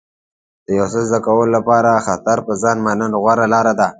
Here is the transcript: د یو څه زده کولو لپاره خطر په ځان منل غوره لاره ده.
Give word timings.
د 0.65 0.67
یو 0.77 0.87
څه 0.93 0.99
زده 1.07 1.19
کولو 1.25 1.51
لپاره 1.57 2.03
خطر 2.05 2.37
په 2.47 2.53
ځان 2.61 2.77
منل 2.85 3.11
غوره 3.21 3.45
لاره 3.53 3.73
ده. 3.79 3.87